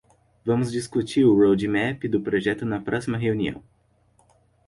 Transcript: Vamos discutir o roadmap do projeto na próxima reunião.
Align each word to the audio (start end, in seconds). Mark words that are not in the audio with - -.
Vamos 0.43 0.71
discutir 0.71 1.23
o 1.25 1.35
roadmap 1.35 2.05
do 2.05 2.19
projeto 2.19 2.65
na 2.65 2.81
próxima 2.81 3.19
reunião. 3.19 3.61